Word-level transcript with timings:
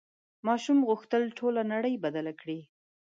ماشوم 0.47 0.79
غوښتل 0.89 1.23
ټوله 1.37 1.61
نړۍ 1.73 1.95
بدله 2.03 2.33
کړي. 2.41 2.59